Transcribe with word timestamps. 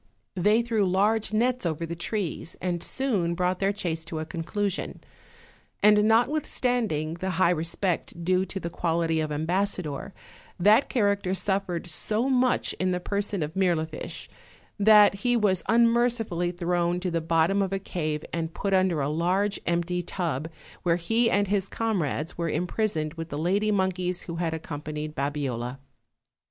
They 0.33 0.63
threw 0.63 0.83
large 0.89 1.31
nets 1.31 1.63
over 1.63 1.85
the 1.85 1.95
trees, 1.95 2.55
and 2.59 2.81
soon 2.81 3.35
brought 3.35 3.59
their 3.59 3.71
chase 3.71 4.03
to 4.05 4.17
a 4.17 4.25
conclusion; 4.25 4.99
and 5.83 6.03
notwithstanding 6.05 7.13
the 7.19 7.29
high 7.37 7.51
respect 7.51 8.23
due 8.25 8.43
to 8.47 8.59
the 8.59 8.71
quality 8.71 9.19
of 9.19 9.31
ambassador, 9.31 10.11
that 10.59 10.89
character 10.89 11.35
suffered 11.35 11.85
so 11.85 12.27
much 12.29 12.73
in 12.79 12.89
the 12.89 12.99
person 12.99 13.43
of 13.43 13.53
Mirlifiche 13.53 14.27
that 14.79 15.13
he 15.21 15.37
was 15.37 15.61
unmerci 15.69 16.27
fully 16.27 16.49
thrown 16.51 16.99
to 16.99 17.11
the 17.11 17.21
bottom 17.21 17.61
of 17.61 17.71
a 17.71 17.77
cave 17.77 18.25
and 18.33 18.55
put 18.55 18.73
under 18.73 19.01
a 19.01 19.07
large 19.07 19.61
empty 19.67 20.01
tub, 20.01 20.49
where 20.81 20.95
he 20.95 21.29
and 21.29 21.47
his 21.47 21.69
comrades 21.69 22.35
were 22.39 22.49
im 22.49 22.65
prisoned 22.65 23.13
with 23.13 23.29
the 23.29 23.37
lady 23.37 23.69
monkeys 23.71 24.23
who 24.23 24.37
had 24.37 24.51
accompanied 24.51 25.13
Babiola. 25.13 25.77